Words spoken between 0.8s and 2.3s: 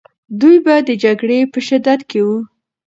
د جګړې په شدت کې